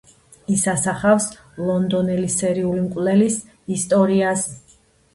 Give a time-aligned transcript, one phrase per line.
[0.53, 1.27] ის ასახავს
[1.67, 3.39] ლონდონელი სერიული მკვლელის
[3.81, 4.53] ისტორიას.